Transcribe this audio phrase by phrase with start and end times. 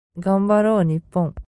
[0.17, 1.33] 頑張ろう日本